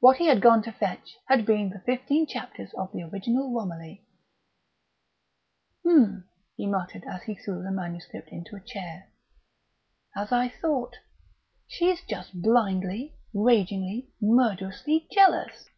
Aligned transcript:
What 0.00 0.16
he 0.16 0.26
had 0.26 0.40
gone 0.40 0.64
to 0.64 0.72
fetch 0.72 1.16
had 1.28 1.46
been 1.46 1.70
the 1.70 1.78
fifteen 1.78 2.26
chapters 2.26 2.74
of 2.76 2.90
the 2.90 3.04
original 3.04 3.54
Romilly. 3.54 4.04
"Hm!" 5.84 6.28
he 6.56 6.66
muttered 6.66 7.04
as 7.08 7.22
he 7.22 7.36
threw 7.36 7.62
the 7.62 7.70
manuscript 7.70 8.30
into 8.30 8.56
a 8.56 8.60
chair.... 8.60 9.12
"As 10.16 10.32
I 10.32 10.48
thought.... 10.48 10.96
She's 11.68 12.02
just 12.04 12.42
blindly, 12.42 13.14
ragingly, 13.32 14.08
murderously 14.20 15.06
jealous." 15.12 15.68